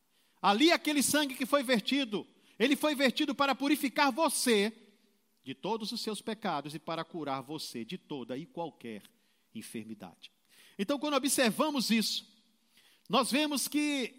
[0.42, 2.26] Ali, aquele sangue que foi vertido,
[2.58, 4.74] ele foi vertido para purificar você
[5.44, 9.04] de todos os seus pecados e para curar você de toda e qualquer
[9.54, 10.32] enfermidade.
[10.82, 12.28] Então, quando observamos isso,
[13.08, 14.16] nós vemos que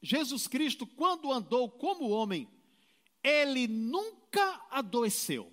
[0.00, 2.48] Jesus Cristo, quando andou como homem,
[3.22, 5.52] ele nunca adoeceu.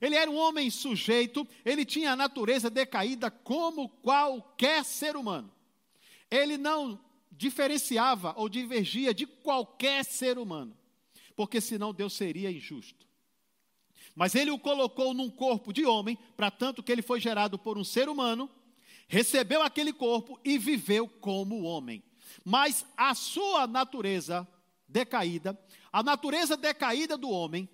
[0.00, 5.52] Ele era um homem sujeito, ele tinha a natureza decaída como qualquer ser humano.
[6.30, 6.98] Ele não
[7.30, 10.74] diferenciava ou divergia de qualquer ser humano,
[11.36, 13.06] porque senão Deus seria injusto.
[14.14, 17.76] Mas ele o colocou num corpo de homem, para tanto que ele foi gerado por
[17.76, 18.48] um ser humano,
[19.08, 22.02] recebeu aquele corpo e viveu como homem.
[22.44, 24.46] Mas a sua natureza
[24.88, 25.58] decaída,
[25.92, 27.68] a natureza decaída do homem,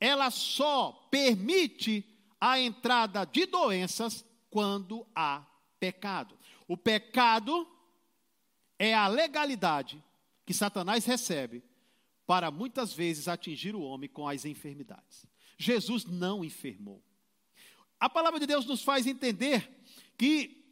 [0.00, 2.04] ela só permite
[2.40, 5.44] a entrada de doenças quando há
[5.80, 6.38] pecado.
[6.68, 7.66] O pecado
[8.78, 10.02] é a legalidade
[10.44, 11.62] que Satanás recebe
[12.26, 15.26] para muitas vezes atingir o homem com as enfermidades.
[15.58, 17.02] Jesus não enfermou.
[17.98, 19.70] A palavra de Deus nos faz entender
[20.18, 20.63] que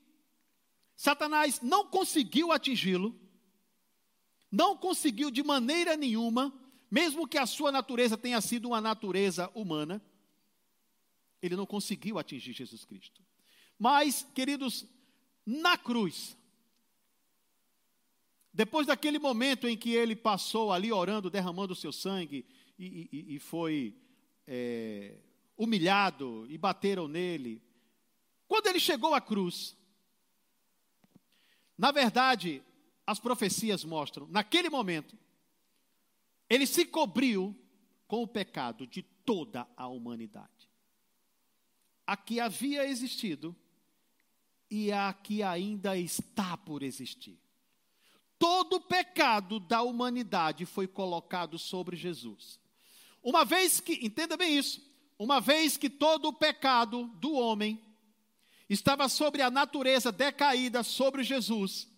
[1.02, 3.12] Satanás não conseguiu atingi-lo,
[4.52, 6.56] não conseguiu de maneira nenhuma
[6.88, 10.00] mesmo que a sua natureza tenha sido uma natureza humana,
[11.42, 13.20] ele não conseguiu atingir Jesus Cristo.
[13.76, 14.86] Mas, queridos,
[15.44, 16.36] na cruz,
[18.52, 22.46] depois daquele momento em que ele passou ali orando, derramando o seu sangue,
[22.78, 23.92] e, e, e foi
[24.46, 25.16] é,
[25.56, 27.60] humilhado, e bateram nele,
[28.46, 29.76] quando ele chegou à cruz,
[31.76, 32.62] na verdade,
[33.06, 35.16] as profecias mostram, naquele momento,
[36.48, 37.56] ele se cobriu
[38.06, 40.68] com o pecado de toda a humanidade.
[42.06, 43.56] A que havia existido
[44.70, 47.38] e a que ainda está por existir.
[48.38, 52.58] Todo o pecado da humanidade foi colocado sobre Jesus.
[53.22, 54.82] Uma vez que, entenda bem isso,
[55.18, 57.80] uma vez que todo o pecado do homem
[58.72, 61.88] estava sobre a natureza decaída sobre Jesus,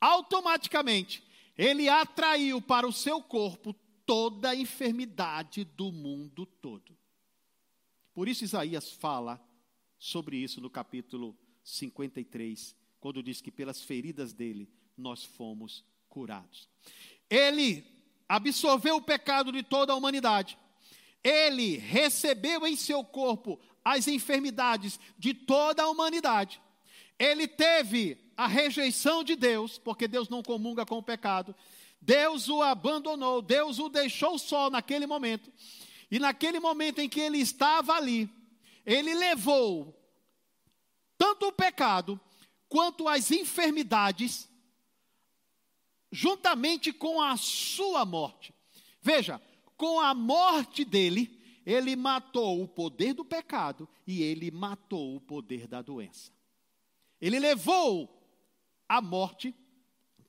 [0.00, 1.26] automaticamente
[1.56, 3.74] ele atraiu para o seu corpo
[4.04, 6.96] toda a enfermidade do mundo todo.
[8.12, 9.40] Por isso Isaías fala
[9.98, 16.68] sobre isso no capítulo 53, quando diz que pelas feridas dele nós fomos curados.
[17.28, 17.84] Ele
[18.28, 20.58] absorveu o pecado de toda a humanidade.
[21.22, 26.60] Ele recebeu em seu corpo as enfermidades de toda a humanidade.
[27.16, 31.54] Ele teve a rejeição de Deus, porque Deus não comunga com o pecado.
[32.00, 35.52] Deus o abandonou, Deus o deixou só naquele momento.
[36.10, 38.28] E naquele momento em que ele estava ali,
[38.84, 39.96] ele levou
[41.16, 42.20] tanto o pecado
[42.68, 44.48] quanto as enfermidades,
[46.10, 48.52] juntamente com a sua morte.
[49.00, 49.40] Veja,
[49.76, 51.36] com a morte dele,
[51.66, 56.30] ele matou o poder do pecado e ele matou o poder da doença.
[57.20, 58.08] Ele levou
[58.88, 59.52] a morte,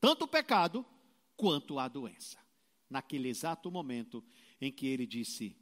[0.01, 0.83] tanto o pecado
[1.35, 2.39] quanto à doença.
[2.89, 4.23] Naquele exato momento
[4.59, 5.55] em que ele disse: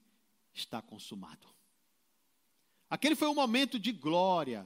[0.53, 1.49] Está consumado.
[2.89, 4.65] Aquele foi um momento de glória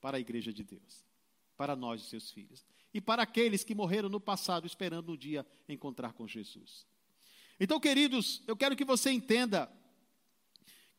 [0.00, 1.06] para a igreja de Deus,
[1.56, 5.46] para nós, os seus filhos, e para aqueles que morreram no passado esperando um dia
[5.68, 6.86] encontrar com Jesus.
[7.60, 9.70] Então, queridos, eu quero que você entenda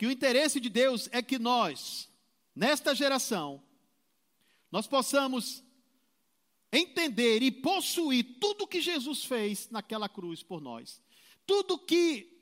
[0.01, 2.09] que o interesse de Deus é que nós,
[2.55, 3.61] nesta geração,
[4.71, 5.63] nós possamos
[6.71, 10.99] entender e possuir tudo que Jesus fez naquela cruz por nós.
[11.45, 12.35] tudo que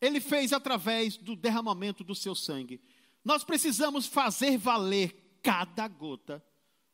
[0.00, 2.80] ele fez através do derramamento do seu sangue,
[3.24, 6.40] nós precisamos fazer valer cada gota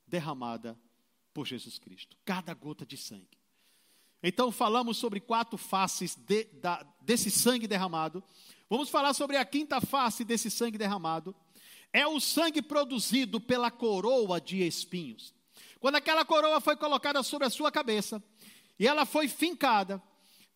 [0.07, 0.81] derramada
[1.35, 3.39] por Jesus Cristo, cada gota de sangue.
[4.23, 8.25] Então, falamos sobre quatro faces de, da, desse sangue derramado.
[8.69, 11.35] Vamos falar sobre a quinta face desse sangue derramado.
[11.93, 15.35] É o sangue produzido pela coroa de espinhos.
[15.79, 18.23] Quando aquela coroa foi colocada sobre a sua cabeça
[18.79, 20.03] e ela foi fincada,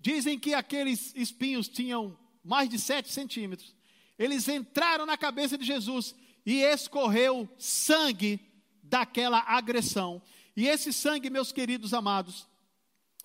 [0.00, 3.74] dizem que aqueles espinhos tinham mais de sete centímetros.
[4.18, 8.40] Eles entraram na cabeça de Jesus e escorreu sangue
[8.82, 10.20] daquela agressão.
[10.56, 12.48] E esse sangue, meus queridos amados,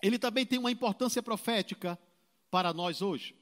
[0.02, 1.98] ele também tem uma importância profética
[2.52, 3.34] para nós hoje.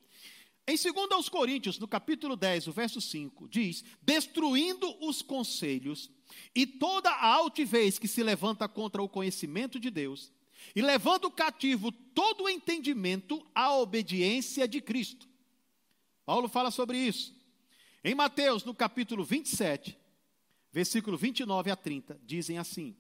[0.71, 6.10] Em 2 Coríntios, no capítulo 10, o verso 5, diz: Destruindo os conselhos
[6.55, 10.31] e toda a altivez que se levanta contra o conhecimento de Deus,
[10.73, 15.27] e levando cativo todo o entendimento à obediência de Cristo.
[16.25, 17.36] Paulo fala sobre isso.
[18.01, 19.99] Em Mateus, no capítulo 27,
[20.71, 22.95] versículo 29 a 30, dizem assim: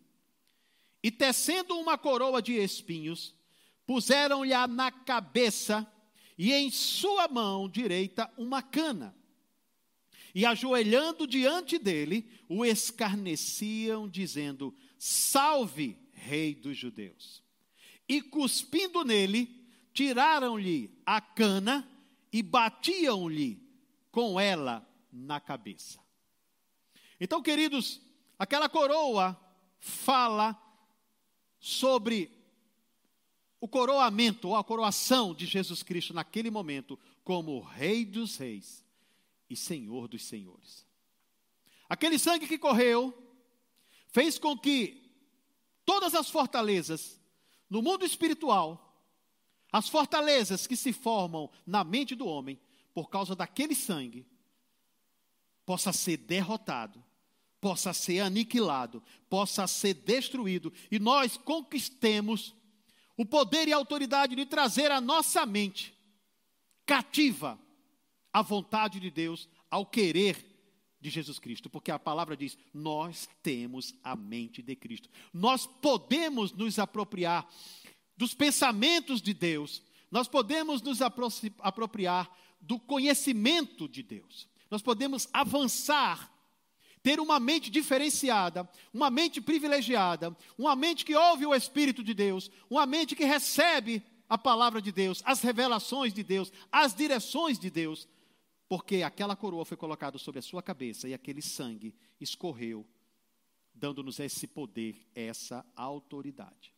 [1.01, 3.33] E tecendo uma coroa de espinhos,
[3.85, 5.89] puseram-lhe na cabeça
[6.43, 9.15] e em sua mão direita uma cana.
[10.33, 17.43] E ajoelhando diante dele, o escarneciam, dizendo: Salve, Rei dos Judeus.
[18.09, 21.87] E cuspindo nele, tiraram-lhe a cana
[22.33, 23.63] e batiam-lhe
[24.09, 25.99] com ela na cabeça.
[27.19, 28.01] Então, queridos,
[28.39, 29.39] aquela coroa
[29.77, 30.59] fala
[31.59, 32.31] sobre
[33.61, 38.83] o coroamento ou a coroação de Jesus Cristo naquele momento como Rei dos Reis
[39.47, 40.83] e Senhor dos Senhores.
[41.87, 43.15] Aquele sangue que correu
[44.07, 45.11] fez com que
[45.85, 47.19] todas as fortalezas
[47.69, 48.99] no mundo espiritual,
[49.71, 52.59] as fortalezas que se formam na mente do homem
[52.95, 54.25] por causa daquele sangue,
[55.67, 57.01] possa ser derrotado,
[57.61, 62.55] possa ser aniquilado, possa ser destruído e nós conquistemos
[63.21, 65.93] o poder e a autoridade de trazer a nossa mente
[66.87, 67.59] cativa
[68.33, 70.43] à vontade de Deus, ao querer
[70.99, 75.07] de Jesus Cristo, porque a palavra diz: nós temos a mente de Cristo.
[75.31, 77.47] Nós podemos nos apropriar
[78.17, 82.27] dos pensamentos de Deus, nós podemos nos apropriar
[82.59, 86.33] do conhecimento de Deus, nós podemos avançar
[87.03, 92.51] ter uma mente diferenciada, uma mente privilegiada, uma mente que ouve o Espírito de Deus,
[92.69, 97.69] uma mente que recebe a palavra de Deus, as revelações de Deus, as direções de
[97.69, 98.07] Deus,
[98.69, 102.87] porque aquela coroa foi colocada sobre a sua cabeça e aquele sangue escorreu,
[103.73, 106.73] dando-nos esse poder, essa autoridade.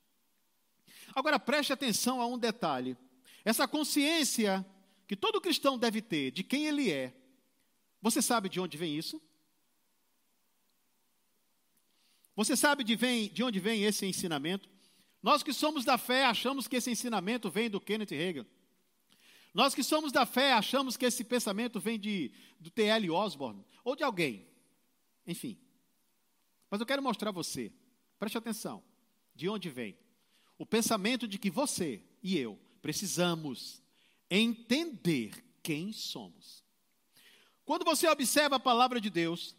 [1.14, 2.98] Agora preste atenção a um detalhe:
[3.44, 4.66] essa consciência
[5.06, 7.14] que todo cristão deve ter de quem ele é.
[8.02, 9.22] Você sabe de onde vem isso?
[12.36, 14.70] Você sabe de, vem, de onde vem esse ensinamento?
[15.22, 18.46] Nós que somos da fé achamos que esse ensinamento vem do Kenneth Hagin.
[19.54, 23.10] Nós que somos da fé achamos que esse pensamento vem de, do T.L.
[23.12, 24.48] Osborne ou de alguém.
[25.28, 25.58] Enfim.
[26.70, 27.72] Mas eu quero mostrar a você,
[28.18, 28.84] preste atenção,
[29.36, 29.96] de onde vem.
[30.58, 33.82] O pensamento de que você e eu precisamos
[34.30, 36.64] entender quem somos.
[37.64, 39.56] Quando você observa a palavra de Deus,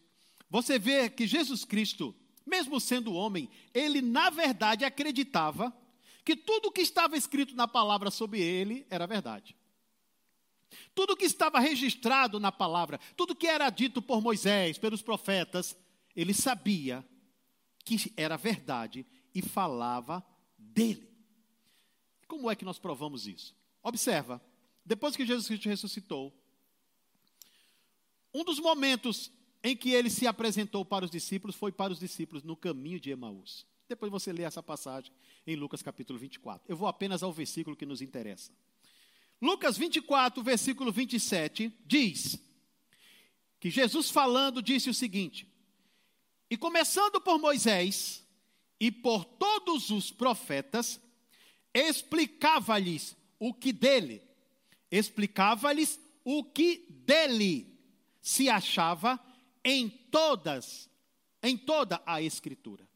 [0.51, 2.15] você vê que Jesus Cristo
[2.47, 5.73] mesmo sendo homem, ele na verdade acreditava
[6.25, 9.57] que tudo o que estava escrito na palavra sobre ele era verdade.
[10.95, 15.77] Tudo que estava registrado na palavra, tudo que era dito por Moisés, pelos profetas,
[16.17, 17.05] ele sabia
[17.85, 20.25] que era verdade e falava
[20.59, 21.09] dele.
[22.27, 23.55] Como é que nós provamos isso?
[23.83, 24.43] Observa,
[24.85, 26.33] depois que Jesus Cristo ressuscitou,
[28.33, 29.31] um dos momentos
[29.65, 33.11] em que ele se apresentou para os discípulos foi para os discípulos no caminho de
[33.11, 33.67] Emaús.
[33.89, 35.11] Depois você lê essa passagem
[35.47, 36.71] em Lucas capítulo 24.
[36.71, 38.53] Eu vou apenas ao versículo que nos interessa.
[39.41, 42.39] Lucas 24, versículo 27, diz
[43.59, 45.49] que Jesus falando disse o seguinte:
[46.51, 48.23] E começando por Moisés
[48.79, 51.01] e por todos os profetas,
[51.73, 54.23] explicava-lhes o que dele,
[54.91, 57.75] explicava-lhes o que dele
[58.21, 59.19] se achava
[59.65, 60.89] em todas,
[61.43, 62.89] em toda a Escritura.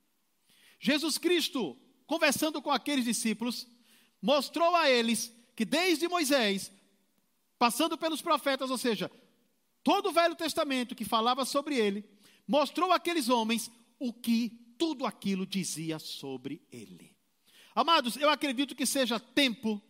[0.78, 3.66] Jesus Cristo, conversando com aqueles discípulos,
[4.20, 6.70] mostrou a eles que desde Moisés,
[7.58, 9.10] passando pelos profetas, ou seja,
[9.82, 12.04] todo o Velho Testamento que falava sobre ele,
[12.46, 17.16] mostrou àqueles homens o que tudo aquilo dizia sobre ele.
[17.74, 19.82] Amados, eu acredito que seja tempo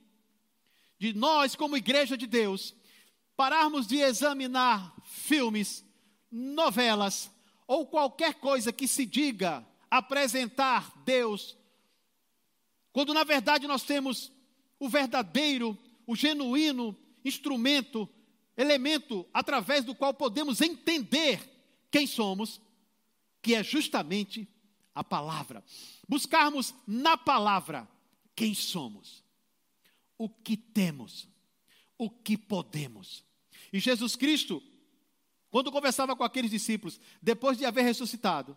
[0.98, 2.74] de nós, como igreja de Deus,
[3.36, 5.84] pararmos de examinar filmes,
[6.30, 7.30] novelas
[7.66, 11.56] ou qualquer coisa que se diga apresentar Deus,
[12.92, 14.32] quando na verdade nós temos
[14.78, 18.08] o verdadeiro, o genuíno instrumento,
[18.56, 21.40] elemento através do qual podemos entender
[21.90, 22.60] quem somos,
[23.40, 24.48] que é justamente
[24.94, 25.64] a palavra.
[26.08, 27.88] Buscarmos na palavra
[28.34, 29.22] quem somos,
[30.16, 31.28] o que temos,
[31.96, 33.24] o que podemos.
[33.72, 34.62] E Jesus Cristo,
[35.50, 38.56] quando conversava com aqueles discípulos, depois de haver ressuscitado,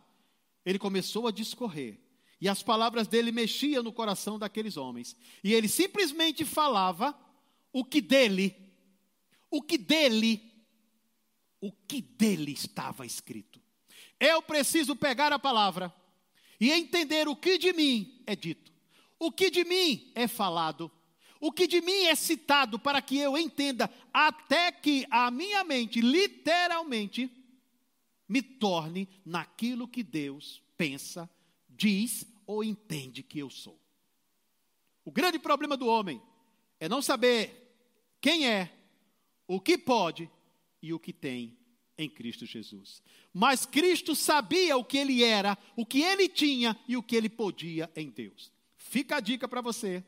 [0.66, 2.00] ele começou a discorrer.
[2.40, 5.16] E as palavras dele mexiam no coração daqueles homens.
[5.44, 7.18] E ele simplesmente falava
[7.72, 8.56] o que dele,
[9.50, 10.52] o que dele,
[11.62, 13.62] o que dele estava escrito.
[14.20, 15.94] Eu preciso pegar a palavra
[16.60, 18.72] e entender o que de mim é dito,
[19.18, 20.92] o que de mim é falado,
[21.42, 26.00] o que de mim é citado, para que eu entenda, até que a minha mente,
[26.00, 27.32] literalmente,
[28.30, 31.28] me torne naquilo que Deus pensa,
[31.68, 33.78] diz ou entende que eu sou.
[35.04, 36.22] O grande problema do homem
[36.80, 37.76] é não saber
[38.22, 38.72] quem é,
[39.48, 40.30] o que pode
[40.80, 41.58] e o que tem
[41.98, 43.02] em Cristo Jesus.
[43.34, 47.30] Mas Cristo sabia o que ele era, o que ele tinha e o que ele
[47.30, 48.52] podia em Deus.
[48.78, 50.04] Fica a dica para você.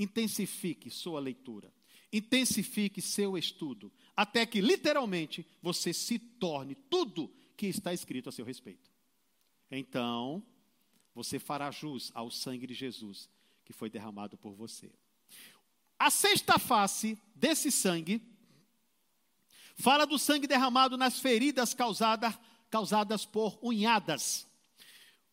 [0.00, 1.70] Intensifique sua leitura,
[2.10, 8.42] intensifique seu estudo, até que literalmente você se torne tudo que está escrito a seu
[8.42, 8.90] respeito.
[9.70, 10.42] Então,
[11.14, 13.28] você fará jus ao sangue de Jesus
[13.62, 14.90] que foi derramado por você.
[15.98, 18.22] A sexta face desse sangue
[19.74, 22.38] fala do sangue derramado nas feridas causadas,
[22.70, 24.48] causadas por unhadas.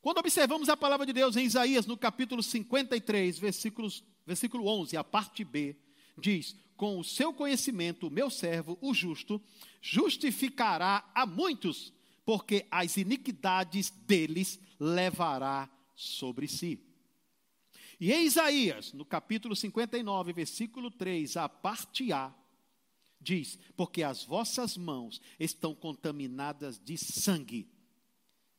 [0.02, 5.04] Quando observamos a palavra de Deus em Isaías, no capítulo 53, versículos, versículo 11, a
[5.04, 5.76] parte B,
[6.18, 9.42] diz: Com o seu conhecimento, o meu servo, o justo,
[9.82, 11.94] justificará a muitos,
[12.26, 16.80] porque as iniquidades deles levará sobre si.
[18.00, 22.32] E em Isaías, no capítulo 59, versículo 3, a parte A,
[23.20, 27.68] diz: Porque as vossas mãos estão contaminadas de sangue,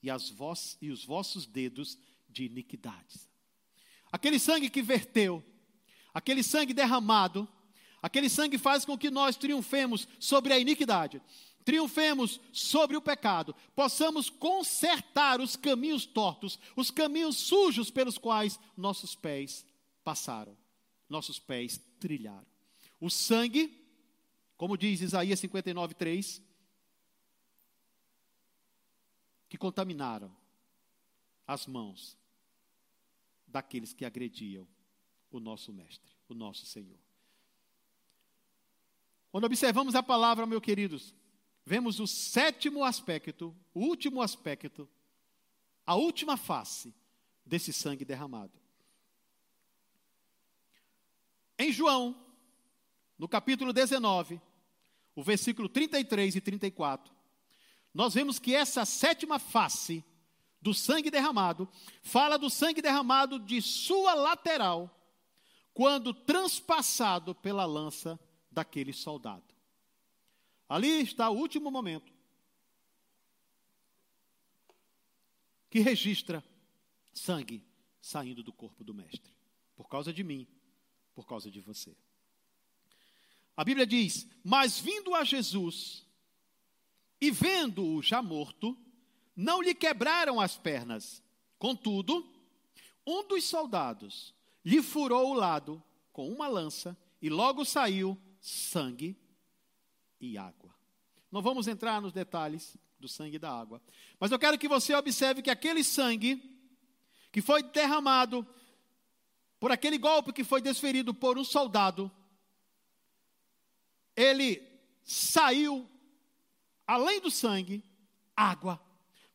[0.02, 0.34] e, as
[0.80, 1.98] e os vossos dedos
[2.28, 3.28] de iniquidades.
[4.10, 5.44] Aquele sangue que verteu,
[6.18, 7.48] aquele sangue derramado,
[8.02, 11.22] aquele sangue faz com que nós triunfemos sobre a iniquidade,
[11.64, 19.14] triunfemos sobre o pecado, possamos consertar os caminhos tortos, os caminhos sujos pelos quais nossos
[19.14, 19.64] pés
[20.02, 20.56] passaram,
[21.08, 22.46] nossos pés trilharam.
[23.00, 23.78] O sangue
[24.58, 26.42] como diz Isaías 59, 3,
[29.48, 30.36] que contaminaram
[31.46, 32.18] as mãos
[33.46, 34.66] daqueles que agrediam
[35.30, 36.98] o nosso Mestre, o nosso Senhor.
[39.30, 41.14] Quando observamos a palavra, meus queridos,
[41.64, 44.88] vemos o sétimo aspecto, o último aspecto,
[45.86, 46.94] a última face
[47.44, 48.58] desse sangue derramado.
[51.58, 52.16] Em João,
[53.18, 54.40] no capítulo 19,
[55.14, 57.12] o versículo 33 e 34,
[57.92, 60.04] nós vemos que essa sétima face
[60.60, 61.68] do sangue derramado
[62.02, 64.97] fala do sangue derramado de sua lateral,
[65.78, 68.18] quando transpassado pela lança
[68.50, 69.54] daquele soldado.
[70.68, 72.12] Ali está o último momento
[75.70, 76.42] que registra
[77.14, 77.64] sangue
[78.00, 79.32] saindo do corpo do Mestre,
[79.76, 80.48] por causa de mim,
[81.14, 81.96] por causa de você.
[83.56, 86.04] A Bíblia diz: Mas vindo a Jesus
[87.20, 88.76] e vendo-o já morto,
[89.36, 91.22] não lhe quebraram as pernas.
[91.56, 92.28] Contudo,
[93.06, 94.36] um dos soldados
[94.68, 99.18] lhe furou o lado com uma lança e logo saiu sangue
[100.20, 100.74] e água.
[101.32, 103.80] Não vamos entrar nos detalhes do sangue e da água,
[104.20, 106.42] mas eu quero que você observe que aquele sangue
[107.32, 108.46] que foi derramado
[109.58, 112.12] por aquele golpe que foi desferido por um soldado
[114.14, 114.60] ele
[115.02, 115.88] saiu,
[116.86, 117.82] além do sangue,
[118.36, 118.78] água,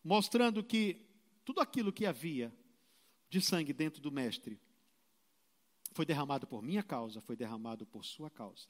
[0.04, 1.08] mostrando que
[1.44, 2.54] tudo aquilo que havia
[3.30, 4.60] de sangue dentro do Mestre
[5.94, 8.68] foi derramado por minha causa, foi derramado por sua causa.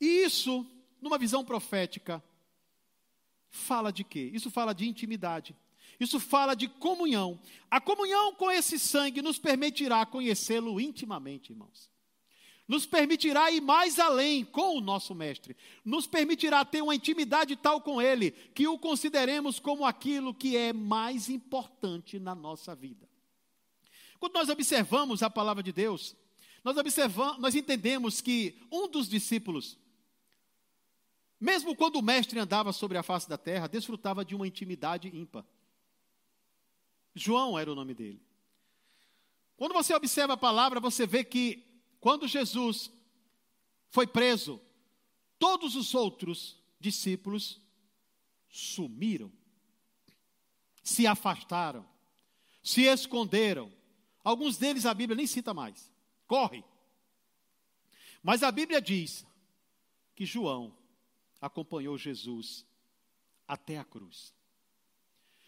[0.00, 0.66] E isso,
[1.00, 2.22] numa visão profética,
[3.50, 4.30] fala de quê?
[4.32, 5.54] Isso fala de intimidade.
[6.00, 7.38] Isso fala de comunhão.
[7.70, 11.92] A comunhão com esse sangue nos permitirá conhecê-lo intimamente, irmãos
[12.72, 15.54] nos permitirá ir mais além com o nosso Mestre,
[15.84, 20.72] nos permitirá ter uma intimidade tal com Ele, que o consideremos como aquilo que é
[20.72, 23.06] mais importante na nossa vida.
[24.18, 26.16] Quando nós observamos a palavra de Deus,
[26.64, 29.76] Nós observamos, nós entendemos que um dos discípulos,
[31.40, 35.44] mesmo quando o mestre andava sobre a face da terra, desfrutava de uma intimidade ímpar.
[37.14, 38.22] João era o nome dele.
[39.56, 41.64] Quando você observa a palavra, você vê que
[42.00, 42.90] quando Jesus
[43.90, 44.60] foi preso,
[45.38, 47.60] todos os outros discípulos
[48.48, 49.30] sumiram,
[50.82, 51.86] se afastaram,
[52.62, 53.72] se esconderam.
[54.24, 55.91] Alguns deles a Bíblia nem cita mais.
[56.32, 56.64] Corre.
[58.22, 59.26] Mas a Bíblia diz
[60.14, 60.74] que João
[61.38, 62.64] acompanhou Jesus
[63.46, 64.34] até a cruz.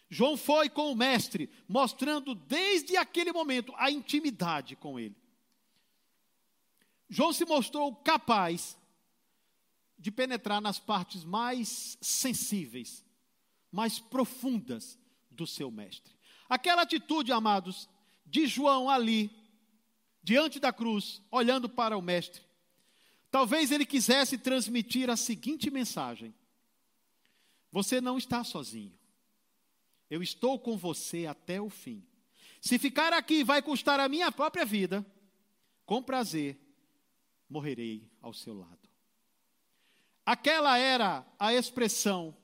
[0.07, 5.15] João foi com o mestre, mostrando desde aquele momento a intimidade com ele.
[7.09, 8.77] João se mostrou capaz
[9.97, 13.03] de penetrar nas partes mais sensíveis,
[13.71, 14.99] mais profundas
[15.31, 16.13] do seu mestre.
[16.47, 17.89] Aquela atitude, amados,
[18.23, 19.44] de João ali,
[20.25, 22.41] diante da cruz, olhando para o mestre,
[23.29, 26.33] talvez ele quisesse transmitir a seguinte mensagem:
[27.71, 28.97] Você não está sozinho.
[30.09, 32.03] Eu estou com você até o fim.
[32.59, 35.05] Se ficar aqui vai custar a minha própria vida,
[35.85, 36.59] com prazer
[37.47, 38.89] morrerei ao seu lado.
[40.25, 42.35] Aquela era a expressão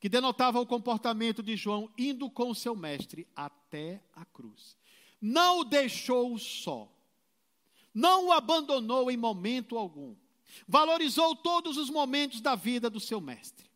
[0.00, 4.78] que denotava o comportamento de João indo com o seu mestre até a cruz.
[5.20, 6.90] Não o deixou só,
[7.92, 10.14] não o abandonou em momento algum,
[10.66, 13.68] valorizou todos os momentos da vida do seu mestre.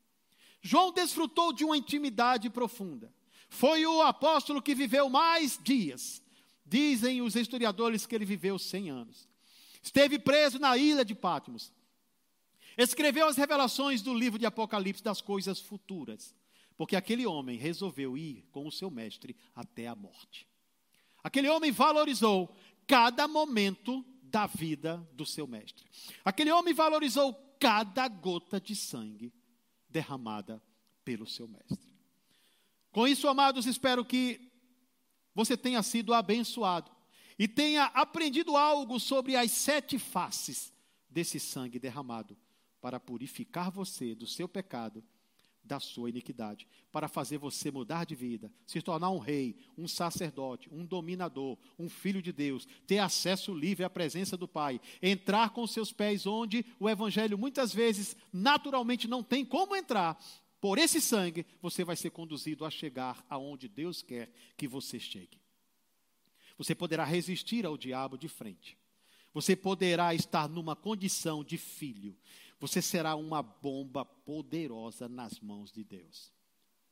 [0.60, 3.12] João desfrutou de uma intimidade profunda.
[3.48, 6.22] Foi o apóstolo que viveu mais dias.
[6.64, 9.28] Dizem os historiadores que ele viveu 100 anos.
[9.82, 11.72] Esteve preso na ilha de Patmos.
[12.78, 16.34] Escreveu as revelações do livro de Apocalipse das coisas futuras.
[16.76, 20.46] Porque aquele homem resolveu ir com o seu mestre até a morte.
[21.22, 22.54] Aquele homem valorizou
[22.86, 25.84] cada momento da vida do seu mestre.
[26.24, 29.32] Aquele homem valorizou cada gota de sangue
[29.88, 30.62] derramada
[31.04, 31.92] pelo seu mestre.
[32.90, 34.50] Com isso, amados, espero que
[35.34, 36.90] você tenha sido abençoado
[37.38, 40.72] e tenha aprendido algo sobre as sete faces
[41.08, 42.36] desse sangue derramado
[42.80, 45.04] para purificar você do seu pecado,
[45.64, 50.68] da sua iniquidade, para fazer você mudar de vida, se tornar um rei, um sacerdote,
[50.72, 55.66] um dominador, um filho de Deus, ter acesso livre à presença do Pai, entrar com
[55.66, 60.18] seus pés onde o evangelho muitas vezes naturalmente não tem como entrar.
[60.60, 65.40] Por esse sangue, você vai ser conduzido a chegar aonde Deus quer que você chegue.
[66.56, 68.78] Você poderá resistir ao diabo de frente.
[69.34, 72.16] Você poderá estar numa condição de filho.
[72.62, 76.32] Você será uma bomba poderosa nas mãos de Deus,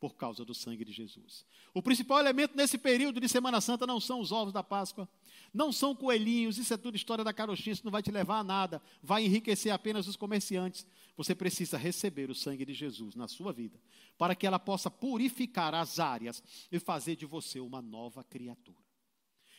[0.00, 1.46] por causa do sangue de Jesus.
[1.72, 5.08] O principal elemento nesse período de Semana Santa não são os ovos da Páscoa,
[5.54, 8.44] não são coelhinhos, isso é tudo história da carochinha, isso não vai te levar a
[8.44, 10.84] nada, vai enriquecer apenas os comerciantes.
[11.16, 13.80] Você precisa receber o sangue de Jesus na sua vida,
[14.18, 16.42] para que ela possa purificar as áreas
[16.72, 18.82] e fazer de você uma nova criatura.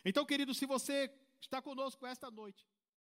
[0.03, 1.09] Então, querido, se você
[1.39, 2.67] está conosco esta noite,